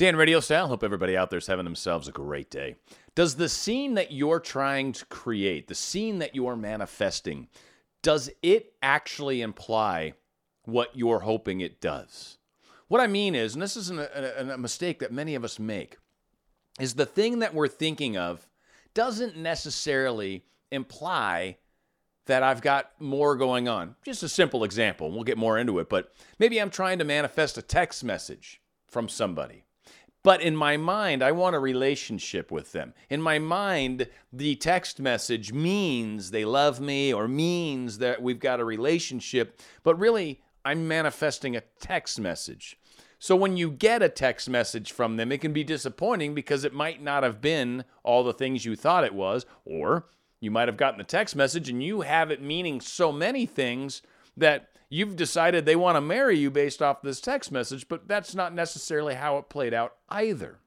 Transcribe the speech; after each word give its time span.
Dan 0.00 0.16
Radio 0.16 0.40
Style, 0.40 0.68
hope 0.68 0.82
everybody 0.82 1.14
out 1.14 1.28
there's 1.28 1.48
having 1.48 1.66
themselves 1.66 2.08
a 2.08 2.12
great 2.12 2.50
day. 2.50 2.76
Does 3.14 3.34
the 3.34 3.50
scene 3.50 3.92
that 3.96 4.10
you're 4.10 4.40
trying 4.40 4.92
to 4.92 5.04
create, 5.04 5.68
the 5.68 5.74
scene 5.74 6.20
that 6.20 6.34
you 6.34 6.46
are 6.46 6.56
manifesting, 6.56 7.48
does 8.00 8.30
it 8.42 8.72
actually 8.80 9.42
imply 9.42 10.14
what 10.64 10.96
you're 10.96 11.18
hoping 11.18 11.60
it 11.60 11.82
does? 11.82 12.38
What 12.88 13.02
I 13.02 13.08
mean 13.08 13.34
is, 13.34 13.52
and 13.52 13.60
this 13.60 13.76
is 13.76 13.90
a, 13.90 14.38
a, 14.38 14.54
a 14.54 14.56
mistake 14.56 15.00
that 15.00 15.12
many 15.12 15.34
of 15.34 15.44
us 15.44 15.58
make, 15.58 15.98
is 16.80 16.94
the 16.94 17.04
thing 17.04 17.40
that 17.40 17.52
we're 17.52 17.68
thinking 17.68 18.16
of 18.16 18.48
doesn't 18.94 19.36
necessarily 19.36 20.46
imply 20.70 21.58
that 22.24 22.42
I've 22.42 22.62
got 22.62 22.92
more 22.98 23.36
going 23.36 23.68
on. 23.68 23.96
Just 24.02 24.22
a 24.22 24.30
simple 24.30 24.64
example, 24.64 25.08
and 25.08 25.14
we'll 25.14 25.24
get 25.24 25.36
more 25.36 25.58
into 25.58 25.78
it, 25.78 25.90
but 25.90 26.10
maybe 26.38 26.58
I'm 26.58 26.70
trying 26.70 27.00
to 27.00 27.04
manifest 27.04 27.58
a 27.58 27.62
text 27.62 28.02
message 28.02 28.62
from 28.88 29.06
somebody. 29.06 29.64
But 30.22 30.42
in 30.42 30.54
my 30.54 30.76
mind, 30.76 31.22
I 31.22 31.32
want 31.32 31.56
a 31.56 31.60
relationship 31.60 32.50
with 32.50 32.72
them. 32.72 32.92
In 33.08 33.22
my 33.22 33.38
mind, 33.38 34.08
the 34.32 34.54
text 34.56 35.00
message 35.00 35.52
means 35.52 36.30
they 36.30 36.44
love 36.44 36.78
me 36.78 37.12
or 37.12 37.26
means 37.26 37.98
that 37.98 38.20
we've 38.20 38.38
got 38.38 38.60
a 38.60 38.64
relationship, 38.64 39.60
but 39.82 39.98
really, 39.98 40.42
I'm 40.64 40.86
manifesting 40.86 41.56
a 41.56 41.62
text 41.80 42.20
message. 42.20 42.76
So 43.18 43.36
when 43.36 43.56
you 43.56 43.70
get 43.70 44.02
a 44.02 44.08
text 44.08 44.48
message 44.48 44.92
from 44.92 45.16
them, 45.16 45.32
it 45.32 45.40
can 45.40 45.52
be 45.52 45.64
disappointing 45.64 46.34
because 46.34 46.64
it 46.64 46.74
might 46.74 47.02
not 47.02 47.22
have 47.22 47.40
been 47.40 47.84
all 48.02 48.24
the 48.24 48.32
things 48.32 48.64
you 48.64 48.76
thought 48.76 49.04
it 49.04 49.14
was, 49.14 49.46
or 49.64 50.06
you 50.40 50.50
might 50.50 50.68
have 50.68 50.76
gotten 50.78 50.98
the 50.98 51.04
text 51.04 51.36
message 51.36 51.68
and 51.68 51.82
you 51.82 52.00
have 52.00 52.30
it 52.30 52.42
meaning 52.42 52.80
so 52.80 53.12
many 53.12 53.44
things 53.44 54.00
that 54.36 54.69
you've 54.90 55.16
decided 55.16 55.64
they 55.64 55.76
want 55.76 55.96
to 55.96 56.02
marry 56.02 56.36
you 56.36 56.50
based 56.50 56.82
off 56.82 57.00
this 57.00 57.20
text 57.20 57.50
message, 57.50 57.88
but 57.88 58.06
that's 58.06 58.34
not 58.34 58.52
necessarily 58.52 59.14
how 59.14 59.38
it 59.38 59.48
played 59.48 59.72
out 59.72 59.94
either. 60.10 60.58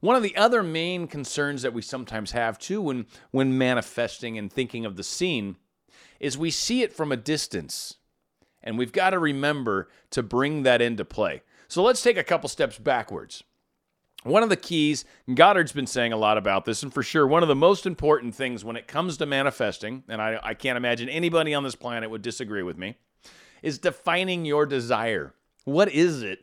One 0.00 0.16
of 0.16 0.22
the 0.22 0.36
other 0.36 0.62
main 0.62 1.06
concerns 1.06 1.62
that 1.62 1.72
we 1.72 1.82
sometimes 1.82 2.32
have 2.32 2.58
too 2.58 2.82
when 2.82 3.06
when 3.30 3.56
manifesting 3.56 4.36
and 4.36 4.52
thinking 4.52 4.84
of 4.84 4.96
the 4.96 5.02
scene 5.02 5.56
is 6.18 6.36
we 6.36 6.50
see 6.50 6.82
it 6.82 6.92
from 6.92 7.12
a 7.12 7.16
distance. 7.16 7.96
And 8.62 8.76
we've 8.76 8.92
got 8.92 9.10
to 9.10 9.18
remember 9.18 9.88
to 10.10 10.22
bring 10.22 10.64
that 10.64 10.82
into 10.82 11.04
play. 11.04 11.42
So 11.68 11.82
let's 11.82 12.02
take 12.02 12.18
a 12.18 12.24
couple 12.24 12.48
steps 12.48 12.78
backwards. 12.78 13.42
One 14.22 14.42
of 14.42 14.50
the 14.50 14.56
keys, 14.56 15.06
Goddard's 15.32 15.72
been 15.72 15.86
saying 15.86 16.12
a 16.12 16.18
lot 16.18 16.36
about 16.36 16.66
this, 16.66 16.82
and 16.82 16.92
for 16.92 17.02
sure, 17.02 17.26
one 17.26 17.42
of 17.42 17.48
the 17.48 17.54
most 17.54 17.86
important 17.86 18.34
things 18.34 18.62
when 18.62 18.76
it 18.76 18.86
comes 18.86 19.16
to 19.16 19.24
manifesting, 19.24 20.04
and 20.08 20.20
I, 20.20 20.38
I 20.42 20.52
can't 20.52 20.76
imagine 20.76 21.08
anybody 21.08 21.54
on 21.54 21.62
this 21.62 21.74
planet 21.74 22.10
would 22.10 22.20
disagree 22.20 22.62
with 22.62 22.76
me, 22.76 22.98
is 23.62 23.78
defining 23.78 24.44
your 24.44 24.66
desire. 24.66 25.34
What 25.64 25.90
is 25.90 26.22
it 26.22 26.40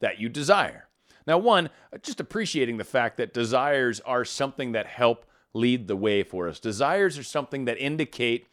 that 0.00 0.18
you 0.18 0.28
desire? 0.28 0.88
Now, 1.26 1.38
one, 1.38 1.70
just 2.02 2.20
appreciating 2.20 2.76
the 2.76 2.84
fact 2.84 3.16
that 3.16 3.34
desires 3.34 4.00
are 4.00 4.24
something 4.24 4.72
that 4.72 4.86
help 4.86 5.26
lead 5.54 5.88
the 5.88 5.96
way 5.96 6.22
for 6.22 6.48
us. 6.48 6.60
Desires 6.60 7.18
are 7.18 7.24
something 7.24 7.64
that 7.64 7.78
indicate 7.78 8.46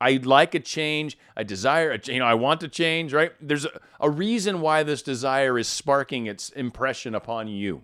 I'd 0.00 0.26
like 0.26 0.54
a 0.54 0.60
change. 0.60 1.16
I 1.36 1.42
desire, 1.42 1.92
a, 1.92 2.12
you 2.12 2.18
know, 2.18 2.26
I 2.26 2.34
want 2.34 2.60
to 2.60 2.68
change, 2.68 3.12
right? 3.12 3.32
There's 3.40 3.64
a, 3.64 3.80
a 4.00 4.10
reason 4.10 4.60
why 4.60 4.82
this 4.82 5.02
desire 5.02 5.58
is 5.58 5.68
sparking 5.68 6.26
its 6.26 6.50
impression 6.50 7.14
upon 7.14 7.48
you. 7.48 7.82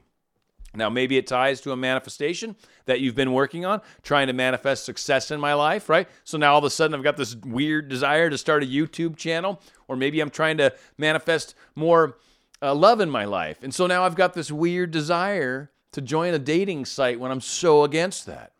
Now, 0.74 0.88
maybe 0.88 1.18
it 1.18 1.26
ties 1.26 1.60
to 1.62 1.72
a 1.72 1.76
manifestation 1.76 2.56
that 2.86 3.00
you've 3.00 3.14
been 3.14 3.32
working 3.32 3.64
on, 3.64 3.82
trying 4.02 4.26
to 4.28 4.32
manifest 4.32 4.84
success 4.84 5.30
in 5.30 5.38
my 5.38 5.54
life, 5.54 5.88
right? 5.88 6.08
So 6.24 6.38
now 6.38 6.52
all 6.52 6.58
of 6.58 6.64
a 6.64 6.70
sudden 6.70 6.94
I've 6.94 7.02
got 7.02 7.16
this 7.16 7.36
weird 7.36 7.88
desire 7.88 8.30
to 8.30 8.38
start 8.38 8.62
a 8.62 8.66
YouTube 8.66 9.16
channel, 9.16 9.60
or 9.88 9.96
maybe 9.96 10.20
I'm 10.20 10.30
trying 10.30 10.56
to 10.58 10.72
manifest 10.96 11.54
more 11.74 12.16
uh, 12.62 12.74
love 12.74 13.00
in 13.00 13.10
my 13.10 13.24
life. 13.24 13.62
And 13.62 13.74
so 13.74 13.86
now 13.86 14.04
I've 14.04 14.14
got 14.14 14.34
this 14.34 14.50
weird 14.50 14.90
desire 14.90 15.70
to 15.92 16.00
join 16.00 16.32
a 16.32 16.38
dating 16.38 16.86
site 16.86 17.20
when 17.20 17.30
I'm 17.30 17.40
so 17.40 17.84
against 17.84 18.24
that. 18.26 18.52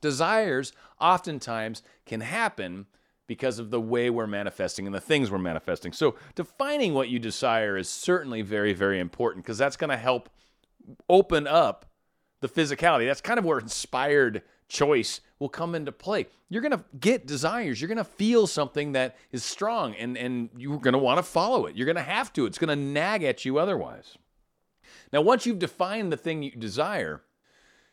Desires 0.00 0.72
oftentimes 1.00 1.82
can 2.04 2.20
happen 2.20 2.86
because 3.26 3.58
of 3.58 3.70
the 3.70 3.80
way 3.80 4.10
we're 4.10 4.26
manifesting 4.26 4.86
and 4.86 4.94
the 4.94 5.00
things 5.00 5.30
we're 5.30 5.38
manifesting. 5.38 5.92
So, 5.92 6.14
defining 6.34 6.92
what 6.92 7.08
you 7.08 7.18
desire 7.18 7.78
is 7.78 7.88
certainly 7.88 8.42
very, 8.42 8.74
very 8.74 9.00
important 9.00 9.44
because 9.44 9.56
that's 9.56 9.78
going 9.78 9.90
to 9.90 9.96
help 9.96 10.28
open 11.08 11.46
up 11.46 11.86
the 12.40 12.48
physicality. 12.48 13.06
That's 13.06 13.20
kind 13.20 13.38
of 13.38 13.44
where 13.44 13.58
inspired 13.58 14.42
choice 14.68 15.20
will 15.38 15.48
come 15.48 15.74
into 15.74 15.92
play. 15.92 16.26
You're 16.48 16.62
going 16.62 16.72
to 16.72 16.84
get 16.98 17.26
desires. 17.26 17.80
You're 17.80 17.88
going 17.88 17.98
to 17.98 18.04
feel 18.04 18.46
something 18.46 18.92
that 18.92 19.16
is 19.32 19.44
strong 19.44 19.94
and, 19.94 20.16
and 20.16 20.50
you're 20.56 20.78
going 20.78 20.92
to 20.92 20.98
want 20.98 21.18
to 21.18 21.22
follow 21.22 21.66
it. 21.66 21.76
You're 21.76 21.86
going 21.86 21.96
to 21.96 22.02
have 22.02 22.32
to. 22.34 22.46
It's 22.46 22.58
going 22.58 22.76
to 22.76 22.84
nag 22.84 23.22
at 23.24 23.44
you 23.44 23.58
otherwise. 23.58 24.16
Now, 25.12 25.20
once 25.20 25.46
you've 25.46 25.58
defined 25.58 26.12
the 26.12 26.16
thing 26.16 26.42
you 26.42 26.50
desire, 26.52 27.22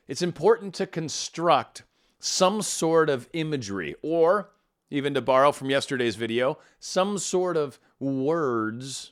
it's 0.07 0.21
important 0.21 0.73
to 0.75 0.87
construct 0.87 1.83
some 2.19 2.61
sort 2.61 3.09
of 3.09 3.27
imagery, 3.33 3.95
or 4.01 4.51
even 4.89 5.13
to 5.13 5.21
borrow 5.21 5.51
from 5.51 5.69
yesterday's 5.69 6.15
video, 6.15 6.57
some 6.79 7.17
sort 7.17 7.57
of 7.57 7.79
words 7.99 9.11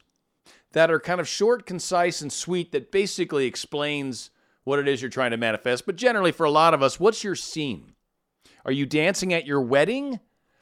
that 0.74 0.92
are 0.92 1.00
kind 1.00 1.20
of 1.20 1.28
short, 1.28 1.66
concise, 1.66 2.22
and 2.22 2.32
sweet 2.32 2.72
that 2.72 2.92
basically 2.92 3.46
explains 3.46 4.30
what 4.64 4.80
it 4.80 4.88
is 4.88 5.02
you're 5.02 5.10
trying 5.10 5.32
to 5.32 5.38
manifest. 5.38 5.86
But 5.86 5.96
generally, 5.96 6.32
for 6.32 6.46
a 6.46 6.52
lot 6.52 6.74
of 6.74 6.84
us, 6.84 7.00
what's 7.00 7.24
your 7.24 7.36
scene? 7.36 7.94
Are 8.66 8.72
you 8.72 8.86
dancing 8.86 9.34
at 9.34 9.48
your 9.48 9.62
wedding? 9.62 10.20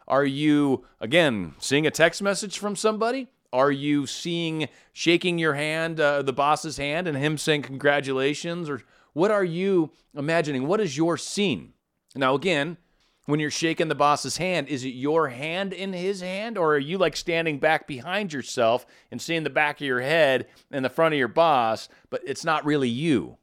Are 0.07 0.25
you, 0.25 0.85
again, 1.01 1.55
seeing 1.59 1.85
a 1.85 1.91
text 1.91 2.21
message 2.21 2.57
from 2.57 2.75
somebody? 2.75 3.27
Are 3.51 3.71
you 3.71 4.05
seeing, 4.05 4.69
shaking 4.93 5.39
your 5.39 5.55
hand, 5.55 5.99
uh, 5.99 6.21
the 6.21 6.33
boss's 6.33 6.77
hand, 6.77 7.07
and 7.07 7.17
him 7.17 7.37
saying 7.37 7.63
congratulations? 7.63 8.69
Or 8.69 8.83
what 9.13 9.31
are 9.31 9.43
you 9.43 9.91
imagining? 10.15 10.67
What 10.67 10.79
is 10.79 10.95
your 10.95 11.17
scene? 11.17 11.73
Now, 12.15 12.35
again, 12.35 12.77
when 13.27 13.41
you're 13.41 13.51
shaking 13.51 13.89
the 13.89 13.95
boss's 13.95 14.37
hand, 14.37 14.69
is 14.69 14.85
it 14.85 14.89
your 14.89 15.27
hand 15.27 15.73
in 15.73 15.91
his 15.91 16.21
hand, 16.21 16.57
or 16.57 16.75
are 16.75 16.79
you 16.79 16.97
like 16.97 17.15
standing 17.15 17.59
back 17.59 17.85
behind 17.85 18.31
yourself 18.31 18.85
and 19.11 19.21
seeing 19.21 19.43
the 19.43 19.49
back 19.49 19.79
of 19.81 19.85
your 19.85 19.99
head 19.99 20.47
and 20.71 20.83
the 20.83 20.89
front 20.89 21.13
of 21.13 21.19
your 21.19 21.27
boss, 21.27 21.89
but 22.09 22.21
it's 22.25 22.45
not 22.45 22.65
really 22.65 22.87
you? 22.87 23.37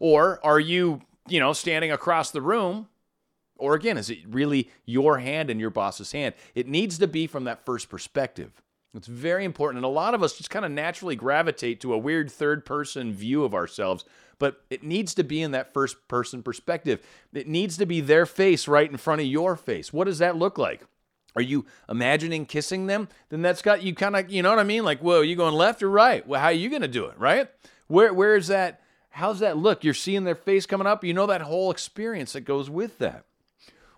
Or 0.00 0.44
are 0.44 0.58
you, 0.58 1.02
you 1.28 1.38
know, 1.38 1.52
standing 1.52 1.92
across 1.92 2.32
the 2.32 2.42
room? 2.42 2.88
Or 3.58 3.74
again, 3.74 3.96
is 3.96 4.10
it 4.10 4.18
really 4.28 4.70
your 4.84 5.18
hand 5.18 5.50
in 5.50 5.60
your 5.60 5.70
boss's 5.70 6.10
hand? 6.10 6.34
It 6.56 6.66
needs 6.66 6.98
to 6.98 7.06
be 7.06 7.28
from 7.28 7.44
that 7.44 7.64
first 7.64 7.88
perspective. 7.88 8.50
It's 8.98 9.06
very 9.06 9.44
important. 9.44 9.78
And 9.78 9.84
a 9.84 9.88
lot 9.88 10.14
of 10.14 10.22
us 10.22 10.36
just 10.36 10.50
kind 10.50 10.64
of 10.64 10.72
naturally 10.72 11.14
gravitate 11.14 11.80
to 11.80 11.94
a 11.94 11.98
weird 11.98 12.30
third 12.30 12.66
person 12.66 13.12
view 13.12 13.44
of 13.44 13.54
ourselves, 13.54 14.04
but 14.40 14.62
it 14.70 14.82
needs 14.82 15.14
to 15.14 15.22
be 15.22 15.40
in 15.40 15.52
that 15.52 15.72
first 15.72 16.08
person 16.08 16.42
perspective. 16.42 17.00
It 17.32 17.46
needs 17.46 17.76
to 17.78 17.86
be 17.86 18.00
their 18.00 18.26
face 18.26 18.66
right 18.66 18.90
in 18.90 18.96
front 18.96 19.20
of 19.20 19.28
your 19.28 19.54
face. 19.56 19.92
What 19.92 20.04
does 20.04 20.18
that 20.18 20.36
look 20.36 20.58
like? 20.58 20.82
Are 21.36 21.42
you 21.42 21.64
imagining 21.88 22.44
kissing 22.44 22.86
them? 22.86 23.08
Then 23.28 23.40
that's 23.40 23.62
got 23.62 23.84
you 23.84 23.94
kind 23.94 24.16
of, 24.16 24.30
you 24.30 24.42
know 24.42 24.50
what 24.50 24.58
I 24.58 24.64
mean? 24.64 24.84
Like, 24.84 24.98
whoa, 24.98 25.20
you 25.20 25.36
going 25.36 25.54
left 25.54 25.80
or 25.82 25.90
right? 25.90 26.26
Well, 26.26 26.40
how 26.40 26.48
are 26.48 26.52
you 26.52 26.68
going 26.68 26.82
to 26.82 26.88
do 26.88 27.04
it, 27.06 27.16
right? 27.18 27.48
Where 27.86 28.12
where 28.12 28.34
is 28.34 28.48
that? 28.48 28.82
How's 29.10 29.38
that 29.38 29.56
look? 29.56 29.84
You're 29.84 29.94
seeing 29.94 30.24
their 30.24 30.34
face 30.34 30.66
coming 30.66 30.88
up. 30.88 31.04
You 31.04 31.14
know 31.14 31.26
that 31.26 31.42
whole 31.42 31.70
experience 31.70 32.32
that 32.32 32.40
goes 32.40 32.68
with 32.68 32.98
that. 32.98 33.24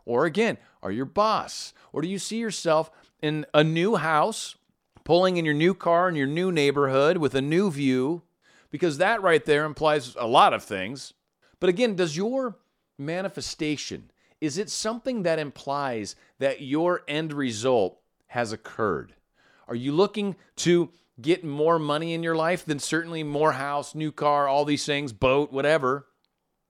Or 0.04 0.26
again, 0.26 0.58
are 0.82 0.92
your 0.92 1.06
boss? 1.06 1.72
Or 1.92 2.02
do 2.02 2.08
you 2.08 2.18
see 2.18 2.36
yourself 2.36 2.90
in 3.22 3.46
a 3.54 3.64
new 3.64 3.96
house 3.96 4.56
pulling 5.04 5.36
in 5.36 5.44
your 5.44 5.54
new 5.54 5.74
car 5.74 6.08
in 6.08 6.14
your 6.14 6.26
new 6.26 6.52
neighborhood 6.52 7.16
with 7.16 7.34
a 7.34 7.42
new 7.42 7.70
view, 7.70 8.22
because 8.70 8.98
that 8.98 9.22
right 9.22 9.44
there 9.44 9.64
implies 9.64 10.16
a 10.18 10.26
lot 10.26 10.52
of 10.52 10.62
things. 10.62 11.12
But 11.58 11.70
again, 11.70 11.96
does 11.96 12.16
your 12.16 12.58
manifestation, 12.98 14.10
is 14.40 14.58
it 14.58 14.70
something 14.70 15.22
that 15.22 15.38
implies 15.38 16.16
that 16.38 16.62
your 16.62 17.02
end 17.08 17.32
result 17.32 18.00
has 18.28 18.52
occurred? 18.52 19.14
Are 19.68 19.74
you 19.74 19.92
looking 19.92 20.36
to 20.56 20.90
get 21.20 21.44
more 21.44 21.78
money 21.78 22.14
in 22.14 22.22
your 22.22 22.36
life 22.36 22.64
than 22.64 22.78
certainly 22.78 23.22
more 23.22 23.52
house, 23.52 23.94
new 23.94 24.10
car, 24.10 24.48
all 24.48 24.64
these 24.64 24.86
things, 24.86 25.12
boat, 25.12 25.52
whatever, 25.52 26.06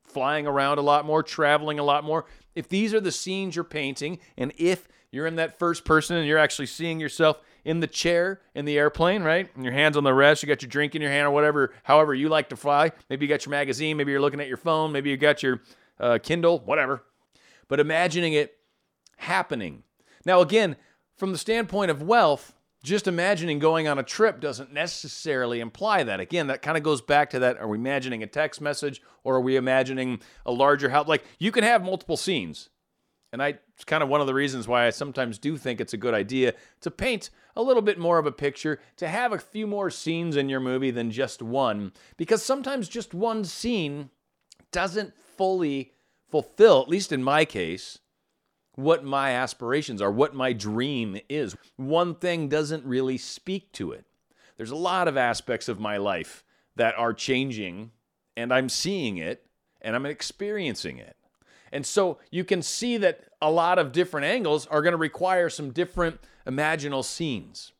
flying 0.05 0.46
around 0.46 0.78
a 0.78 0.82
lot 0.82 1.05
more, 1.05 1.22
traveling 1.22 1.78
a 1.78 1.84
lot 1.84 2.02
more? 2.02 2.26
If 2.55 2.69
these 2.69 2.93
are 2.93 3.00
the 3.00 3.12
scenes 3.12 3.55
you're 3.55 3.64
painting, 3.64 4.19
and 4.37 4.52
if 4.58 4.88
you're 5.12 5.26
in 5.26 5.36
that 5.36 5.58
first 5.58 5.84
person 5.84 6.16
and 6.16 6.26
you're 6.26 6.38
actually 6.38 6.66
seeing 6.66 7.00
yourself 7.00 7.40
in 7.64 7.80
the 7.80 7.86
chair 7.86 8.40
in 8.54 8.64
the 8.64 8.78
airplane, 8.78 9.22
right? 9.22 9.48
And 9.54 9.64
your 9.64 9.72
hands 9.72 9.96
on 9.96 10.04
the 10.04 10.14
rest. 10.14 10.42
You 10.42 10.46
got 10.46 10.62
your 10.62 10.68
drink 10.68 10.94
in 10.94 11.02
your 11.02 11.10
hand 11.10 11.26
or 11.26 11.30
whatever, 11.30 11.72
however 11.82 12.14
you 12.14 12.28
like 12.28 12.48
to 12.50 12.56
fly. 12.56 12.92
Maybe 13.08 13.26
you 13.26 13.28
got 13.28 13.44
your 13.44 13.50
magazine. 13.50 13.96
Maybe 13.96 14.12
you're 14.12 14.20
looking 14.20 14.40
at 14.40 14.48
your 14.48 14.56
phone. 14.56 14.92
Maybe 14.92 15.10
you 15.10 15.16
got 15.16 15.42
your 15.42 15.60
uh, 15.98 16.18
Kindle, 16.22 16.60
whatever. 16.60 17.04
But 17.68 17.80
imagining 17.80 18.32
it 18.32 18.56
happening. 19.18 19.82
Now, 20.24 20.40
again, 20.40 20.76
from 21.16 21.32
the 21.32 21.38
standpoint 21.38 21.90
of 21.90 22.02
wealth, 22.02 22.54
just 22.82 23.06
imagining 23.06 23.58
going 23.58 23.86
on 23.86 23.98
a 23.98 24.02
trip 24.02 24.40
doesn't 24.40 24.72
necessarily 24.72 25.60
imply 25.60 26.02
that. 26.02 26.18
Again, 26.18 26.46
that 26.46 26.62
kind 26.62 26.78
of 26.78 26.82
goes 26.82 27.02
back 27.02 27.30
to 27.30 27.38
that 27.40 27.58
are 27.58 27.68
we 27.68 27.76
imagining 27.76 28.22
a 28.22 28.26
text 28.26 28.60
message 28.60 29.02
or 29.22 29.36
are 29.36 29.40
we 29.40 29.56
imagining 29.56 30.20
a 30.46 30.52
larger 30.52 30.88
house? 30.88 31.06
Like 31.06 31.24
you 31.38 31.52
can 31.52 31.62
have 31.62 31.84
multiple 31.84 32.16
scenes. 32.16 32.70
And 33.32 33.43
I, 33.43 33.59
it's 33.75 33.85
kind 33.85 34.03
of 34.03 34.09
one 34.09 34.21
of 34.21 34.27
the 34.27 34.35
reasons 34.35 34.67
why 34.67 34.87
I 34.87 34.91
sometimes 34.91 35.38
do 35.38 35.56
think 35.56 35.81
it's 35.81 35.93
a 35.93 35.99
good 35.99 36.15
idea 36.15 36.55
to 36.81 36.91
paint 36.91 37.31
a 37.55 37.62
little 37.62 37.82
bit 37.82 37.99
more 37.99 38.19
of 38.19 38.27
a 38.27 38.32
picture, 38.32 38.81
to 38.97 39.06
have 39.06 39.32
a 39.32 39.38
few 39.38 39.67
more 39.67 39.91
scenes 39.91 40.37
in 40.37 40.49
your 40.49 40.61
movie 40.61 40.91
than 40.91 41.11
just 41.11 41.41
one, 41.41 41.93
because 42.17 42.43
sometimes 42.43 42.88
just 42.88 43.15
one 43.15 43.44
scene 43.44 44.11
doesn't 44.73 45.15
fully 45.37 45.93
fulfill, 46.29 46.81
at 46.81 46.88
least 46.88 47.12
in 47.12 47.23
my 47.23 47.44
case, 47.44 47.99
what 48.75 49.05
my 49.05 49.31
aspirations 49.31 50.00
are, 50.00 50.11
what 50.11 50.35
my 50.35 50.53
dream 50.53 51.19
is. 51.29 51.56
One 51.77 52.15
thing 52.15 52.49
doesn't 52.49 52.85
really 52.85 53.19
speak 53.19 53.73
to 53.73 53.93
it. 53.93 54.06
There's 54.56 54.71
a 54.71 54.77
lot 54.77 55.09
of 55.09 55.17
aspects 55.17 55.69
of 55.69 55.81
my 55.81 55.97
life 55.97 56.44
that 56.77 56.97
are 56.97 57.12
changing, 57.12 57.93
and 58.37 58.53
I'm 58.53 58.69
seeing 58.69 59.19
it 59.19 59.47
and 59.81 59.97
I'm 59.97 60.06
experiencing 60.06 60.99
it. 60.99 61.17
And 61.72 61.87
so 61.87 62.19
you 62.31 62.44
can 62.44 62.62
see 62.62 62.96
that 62.99 63.25
a 63.40 63.50
lot 63.50 63.78
of 63.78 63.93
different 63.93 64.26
angles 64.26 64.67
are 64.67 64.82
going 64.82 64.93
to 64.93 64.99
require 64.99 65.49
some 65.49 65.70
different 65.70 66.20
imaginal 66.46 67.05
scenes. 67.05 67.72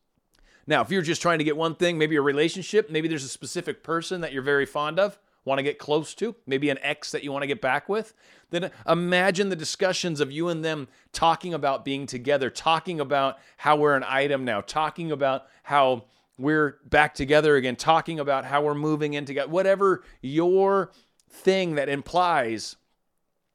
Now, 0.67 0.81
if 0.81 0.91
you're 0.91 1.01
just 1.01 1.21
trying 1.21 1.39
to 1.39 1.43
get 1.43 1.57
one 1.57 1.75
thing, 1.75 1.97
maybe 1.97 2.15
a 2.15 2.21
relationship, 2.21 2.89
maybe 2.89 3.07
there's 3.07 3.23
a 3.23 3.29
specific 3.29 3.83
person 3.83 4.21
that 4.21 4.31
you're 4.31 4.43
very 4.43 4.65
fond 4.65 4.99
of, 4.99 5.19
want 5.43 5.57
to 5.57 5.63
get 5.63 5.79
close 5.79 6.13
to, 6.15 6.35
maybe 6.45 6.69
an 6.69 6.77
ex 6.81 7.11
that 7.11 7.23
you 7.23 7.31
want 7.31 7.41
to 7.43 7.47
get 7.47 7.61
back 7.61 7.89
with, 7.89 8.13
then 8.51 8.69
imagine 8.87 9.49
the 9.49 9.55
discussions 9.55 10.19
of 10.19 10.31
you 10.31 10.49
and 10.49 10.63
them 10.63 10.87
talking 11.13 11.53
about 11.53 11.83
being 11.83 12.05
together, 12.05 12.49
talking 12.49 12.99
about 12.99 13.39
how 13.57 13.75
we're 13.75 13.95
an 13.95 14.05
item 14.07 14.45
now, 14.45 14.61
talking 14.61 15.11
about 15.11 15.47
how 15.63 16.05
we're 16.37 16.77
back 16.89 17.15
together 17.15 17.55
again, 17.55 17.75
talking 17.75 18.19
about 18.19 18.45
how 18.45 18.61
we're 18.61 18.75
moving 18.75 19.13
in 19.13 19.25
together, 19.25 19.49
whatever 19.49 20.03
your 20.21 20.91
thing 21.29 21.75
that 21.75 21.89
implies 21.89 22.75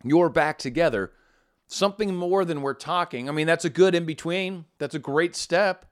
you're 0.09 0.29
back 0.29 0.59
together, 0.59 1.13
something 1.67 2.15
more 2.15 2.45
than 2.45 2.63
we're 2.63 2.75
talking. 2.75 3.29
I 3.29 3.33
mean, 3.33 3.47
that's 3.47 3.65
a 3.65 3.71
good 3.71 3.95
in 3.95 4.05
between. 4.05 4.67
That's 4.79 4.95
a 4.95 5.01
great 5.01 5.37
step. 5.37 5.87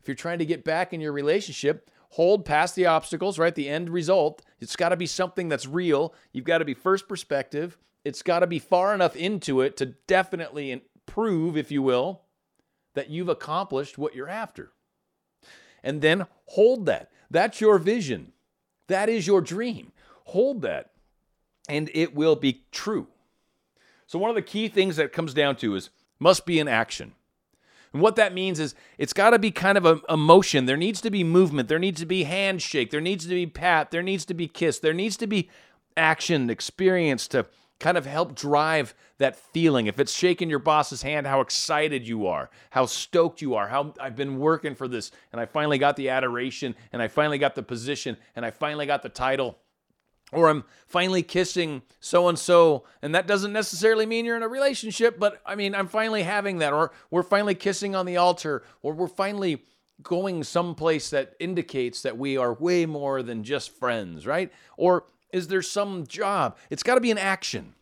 If 0.00 0.08
you're 0.08 0.14
trying 0.14 0.38
to 0.38 0.46
get 0.46 0.64
back 0.64 0.92
in 0.92 1.00
your 1.00 1.12
relationship, 1.12 1.90
hold 2.10 2.44
past 2.44 2.74
the 2.74 2.86
obstacles, 2.86 3.38
right? 3.38 3.54
The 3.54 3.68
end 3.68 3.90
result. 3.90 4.42
It's 4.60 4.76
got 4.76 4.90
to 4.90 4.96
be 4.96 5.06
something 5.06 5.48
that's 5.48 5.66
real. 5.66 6.14
You've 6.32 6.44
got 6.44 6.58
to 6.58 6.64
be 6.64 6.74
first 6.74 7.08
perspective. 7.08 7.76
It's 8.04 8.22
got 8.22 8.40
to 8.40 8.46
be 8.46 8.58
far 8.58 8.94
enough 8.94 9.16
into 9.16 9.60
it 9.60 9.76
to 9.78 9.86
definitely 10.06 10.82
prove, 11.06 11.56
if 11.56 11.70
you 11.70 11.82
will, 11.82 12.22
that 12.94 13.10
you've 13.10 13.28
accomplished 13.28 13.98
what 13.98 14.14
you're 14.14 14.28
after. 14.28 14.72
And 15.82 16.02
then 16.02 16.26
hold 16.46 16.86
that. 16.86 17.10
That's 17.30 17.60
your 17.60 17.78
vision. 17.78 18.32
That 18.88 19.08
is 19.08 19.26
your 19.26 19.40
dream. 19.40 19.92
Hold 20.26 20.62
that, 20.62 20.90
and 21.68 21.90
it 21.94 22.14
will 22.14 22.36
be 22.36 22.64
true. 22.72 23.08
So, 24.06 24.18
one 24.18 24.30
of 24.30 24.36
the 24.36 24.42
key 24.42 24.68
things 24.68 24.96
that 24.96 25.12
comes 25.12 25.34
down 25.34 25.56
to 25.56 25.74
is 25.74 25.90
must 26.18 26.46
be 26.46 26.60
an 26.60 26.68
action. 26.68 27.12
And 27.92 28.02
what 28.02 28.16
that 28.16 28.34
means 28.34 28.60
is 28.60 28.74
it's 28.98 29.12
got 29.12 29.30
to 29.30 29.38
be 29.38 29.50
kind 29.50 29.78
of 29.78 29.86
a, 29.86 30.00
a, 30.08 30.16
motion. 30.16 30.66
There 30.66 30.76
needs 30.76 31.00
to 31.00 31.10
be 31.10 31.24
movement. 31.24 31.68
There 31.68 31.78
needs 31.78 32.00
to 32.00 32.06
be 32.06 32.24
handshake. 32.24 32.90
There 32.90 33.00
needs 33.00 33.24
to 33.24 33.30
be 33.30 33.46
pat. 33.46 33.90
There 33.90 34.02
needs 34.02 34.24
to 34.26 34.34
be 34.34 34.48
kiss. 34.48 34.78
There 34.78 34.92
needs 34.92 35.16
to 35.18 35.26
be 35.26 35.48
action, 35.96 36.50
experience 36.50 37.26
to 37.28 37.46
kind 37.78 37.96
of 37.96 38.06
help 38.06 38.34
drive 38.34 38.94
that 39.18 39.36
feeling. 39.36 39.86
If 39.86 39.98
it's 40.00 40.12
shaking 40.12 40.50
your 40.50 40.58
boss's 40.58 41.02
hand, 41.02 41.26
how 41.26 41.40
excited 41.40 42.06
you 42.06 42.26
are, 42.26 42.50
how 42.70 42.86
stoked 42.86 43.40
you 43.40 43.54
are, 43.54 43.68
how 43.68 43.94
I've 44.00 44.16
been 44.16 44.38
working 44.38 44.74
for 44.74 44.88
this 44.88 45.10
and 45.32 45.40
I 45.40 45.46
finally 45.46 45.78
got 45.78 45.96
the 45.96 46.08
adoration 46.08 46.74
and 46.92 47.02
I 47.02 47.08
finally 47.08 47.38
got 47.38 47.54
the 47.54 47.62
position 47.62 48.16
and 48.34 48.44
I 48.44 48.50
finally 48.50 48.86
got 48.86 49.02
the 49.02 49.08
title 49.08 49.58
or 50.32 50.48
I'm 50.48 50.64
finally 50.86 51.22
kissing 51.22 51.82
so 52.00 52.28
and 52.28 52.38
so, 52.38 52.84
and 53.02 53.14
that 53.14 53.26
doesn't 53.26 53.52
necessarily 53.52 54.06
mean 54.06 54.24
you're 54.24 54.36
in 54.36 54.42
a 54.42 54.48
relationship, 54.48 55.18
but 55.18 55.40
I 55.46 55.54
mean, 55.54 55.74
I'm 55.74 55.88
finally 55.88 56.22
having 56.24 56.58
that, 56.58 56.72
or 56.72 56.92
we're 57.10 57.22
finally 57.22 57.54
kissing 57.54 57.94
on 57.94 58.06
the 58.06 58.16
altar, 58.16 58.62
or 58.82 58.92
we're 58.92 59.06
finally 59.06 59.62
going 60.02 60.44
someplace 60.44 61.10
that 61.10 61.34
indicates 61.38 62.02
that 62.02 62.18
we 62.18 62.36
are 62.36 62.52
way 62.52 62.86
more 62.86 63.22
than 63.22 63.44
just 63.44 63.70
friends, 63.70 64.26
right? 64.26 64.52
Or 64.76 65.04
is 65.32 65.48
there 65.48 65.62
some 65.62 66.06
job? 66.06 66.56
It's 66.70 66.82
got 66.82 66.96
to 66.96 67.00
be 67.00 67.10
an 67.10 67.18
action. 67.18 67.74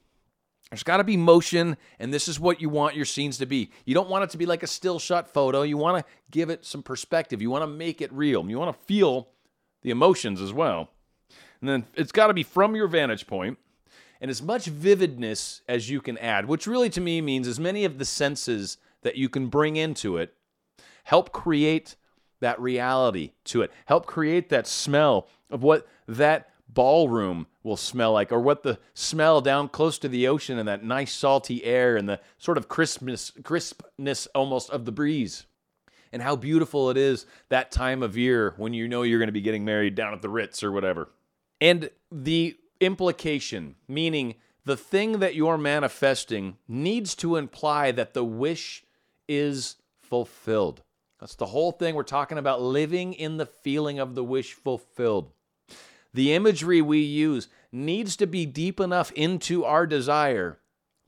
There's 0.71 0.83
got 0.83 0.97
to 0.97 1.05
be 1.05 1.17
motion, 1.17 1.77
and 1.99 2.13
this 2.13 2.27
is 2.27 2.41
what 2.41 2.61
you 2.61 2.69
want 2.69 2.97
your 2.97 3.05
scenes 3.05 3.39
to 3.39 3.47
be. 3.47 3.71
You 3.85 3.95
don't 3.95 4.09
want 4.09 4.25
it 4.25 4.31
to 4.31 4.39
be 4.39 4.47
like 4.47 4.63
a 4.63 4.67
still 4.67 4.99
shot 4.99 5.29
photo. 5.29 5.63
You 5.63 5.77
want 5.77 6.05
to 6.05 6.13
give 6.31 6.51
it 6.51 6.65
some 6.65 6.83
perspective. 6.83 7.41
You 7.41 7.51
want 7.51 7.63
to 7.63 7.69
make 7.69 8.01
it 8.01 8.13
real. 8.13 8.49
You 8.49 8.59
want 8.59 8.77
to 8.77 8.85
feel 8.85 9.29
the 9.83 9.91
emotions 9.91 10.41
as 10.41 10.53
well. 10.53 10.91
And 11.65 11.69
then 11.71 11.87
it's 11.95 12.13
got 12.13 12.27
to 12.27 12.35
be 12.35 12.43
from 12.43 12.77
your 12.77 12.87
vantage 12.89 13.27
point 13.27 13.57
and 14.21 14.31
as 14.31 14.43
much 14.43 14.67
vividness 14.67 15.63
as 15.67 15.89
you 15.89 16.03
can 16.03 16.19
add, 16.19 16.47
which 16.47 16.67
really 16.67 16.91
to 16.91 17.01
me 17.01 17.23
means 17.23 17.49
as 17.49 17.59
many 17.59 17.87
of 17.87 17.97
the 17.97 18.05
senses 18.05 18.77
that 19.01 19.17
you 19.17 19.31
can 19.31 19.47
bring 19.47 19.77
into 19.77 20.19
it 20.19 20.35
help 21.05 21.33
create 21.33 21.97
that 22.41 22.61
reality 22.61 23.33
to 23.45 23.63
it, 23.63 23.73
help 23.87 24.05
create 24.05 24.51
that 24.51 24.67
smell 24.67 25.27
of 25.49 25.63
what 25.63 25.89
that 26.07 26.51
ballroom 26.69 27.47
will 27.63 27.79
smell 27.79 28.13
like, 28.13 28.31
or 28.31 28.41
what 28.41 28.63
the 28.63 28.79
smell 28.93 29.41
down 29.41 29.67
close 29.67 29.99
to 29.99 30.09
the 30.09 30.29
ocean 30.29 30.59
and 30.59 30.69
that 30.69 30.85
nice 30.85 31.15
salty 31.15 31.65
air 31.65 31.97
and 31.97 32.07
the 32.07 32.21
sort 32.37 32.59
of 32.59 32.69
crispness, 32.69 33.33
crispness 33.43 34.29
almost 34.35 34.69
of 34.69 34.85
the 34.85 34.93
breeze. 34.93 35.47
And 36.13 36.21
how 36.21 36.37
beautiful 36.37 36.91
it 36.91 36.99
is 36.99 37.25
that 37.49 37.73
time 37.73 38.03
of 38.03 38.19
year 38.19 38.53
when 38.59 38.75
you 38.75 38.87
know 38.87 39.01
you're 39.01 39.19
going 39.19 39.29
to 39.29 39.33
be 39.33 39.41
getting 39.41 39.65
married 39.65 39.95
down 39.95 40.13
at 40.13 40.21
the 40.21 40.29
Ritz 40.29 40.63
or 40.63 40.71
whatever. 40.71 41.09
And 41.65 41.89
the 42.13 42.59
implication, 42.79 43.77
meaning 43.89 44.35
the 44.67 44.77
thing 44.77 45.21
that 45.21 45.35
you're 45.35 45.57
manifesting, 45.57 46.59
needs 46.69 47.15
to 47.15 47.37
imply 47.37 47.91
that 47.91 48.13
the 48.13 48.23
wish 48.23 48.85
is 49.27 49.77
fulfilled. 50.03 50.83
That's 51.19 51.37
the 51.37 51.47
whole 51.47 51.73
thing. 51.73 51.95
We're 51.95 52.03
talking 52.03 52.37
about 52.37 52.61
living 52.61 53.15
in 53.15 53.39
the 53.39 53.47
feeling 53.47 53.99
of 53.99 54.15
the 54.15 54.23
wish 54.23 54.53
fulfilled. 54.53 55.31
The 56.13 56.35
imagery 56.35 56.83
we 56.83 56.99
use 56.99 57.49
needs 57.73 58.15
to 58.17 58.27
be 58.27 58.45
deep 58.45 58.79
enough 58.79 59.11
into 59.13 59.65
our 59.65 59.87
desire 59.87 60.59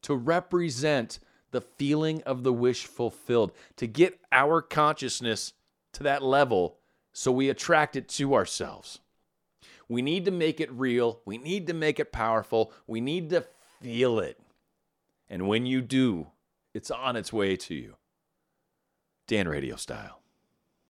to 0.01 0.15
represent 0.15 1.19
the 1.51 1.61
feeling 1.61 2.23
of 2.23 2.45
the 2.45 2.53
wish 2.55 2.87
fulfilled, 2.87 3.53
to 3.77 3.87
get 3.87 4.19
our 4.33 4.63
consciousness 4.63 5.53
to 5.93 6.03
that 6.05 6.23
level 6.23 6.79
so 7.13 7.31
we 7.31 7.51
attract 7.51 7.95
it 7.95 8.09
to 8.09 8.35
ourselves. 8.35 9.01
We 9.89 10.03
need 10.03 10.25
to 10.25 10.31
make 10.31 10.61
it 10.61 10.71
real. 10.73 11.21
We 11.25 11.39
need 11.39 11.67
to 11.69 11.75
make 11.75 12.01
it 12.01 12.13
powerful. 12.13 12.73
We 12.87 13.01
need 13.01 13.31
to 13.31 13.47
feel 13.81 14.19
it. 14.19 14.41
And 15.29 15.47
when 15.49 15.67
you 15.67 15.81
do, 15.81 16.29
it's 16.75 16.91
on 16.91 17.17
its 17.17 17.33
way 17.33 17.57
to 17.57 17.75
you. 17.75 17.97
Dan 19.27 19.49
Radio 19.49 19.77
style. 19.77 20.21